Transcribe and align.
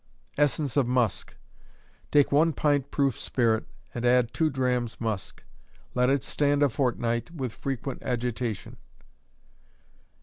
Essence 0.35 0.77
of 0.77 0.87
Musk. 0.87 1.35
Take 2.11 2.31
one 2.31 2.53
pint 2.53 2.89
proof 2.89 3.19
spirit, 3.19 3.65
and 3.93 4.03
add 4.03 4.33
two 4.33 4.49
drachms 4.49 4.99
musk. 4.99 5.43
Let 5.93 6.09
it 6.09 6.23
stand 6.23 6.63
a 6.63 6.69
fortnight, 6.69 7.29
with 7.29 7.53
frequent 7.53 8.01
agitation. 8.01 8.77